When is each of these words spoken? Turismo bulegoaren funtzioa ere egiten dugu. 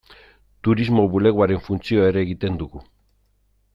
Turismo 0.67 1.05
bulegoaren 1.15 1.61
funtzioa 1.67 2.07
ere 2.13 2.25
egiten 2.27 2.57
dugu. 2.63 2.83